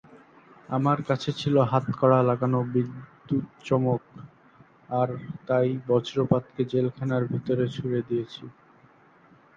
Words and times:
আমার 0.69 0.97
কাছে 1.07 1.29
ছিল 1.39 1.55
হাতকড়া 1.71 2.19
লাগানো 2.29 2.59
বিদ্যুচ্চমকআর 2.73 4.19
তাই 5.47 5.67
বজ্রপাতকে 5.87 6.61
জেলখানার 6.71 7.23
ভেতরে 7.31 7.65
ছুড়ে 7.75 7.99
দিয়েছি। 8.09 8.43